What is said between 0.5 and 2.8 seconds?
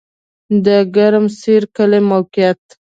د ګرم سر کلی موقعیت